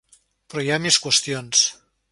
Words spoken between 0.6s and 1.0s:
hi ha més